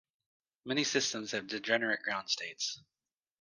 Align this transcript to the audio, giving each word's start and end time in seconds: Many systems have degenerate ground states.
Many 0.65 0.83
systems 0.83 1.29
have 1.33 1.45
degenerate 1.45 2.01
ground 2.01 2.27
states. 2.27 2.81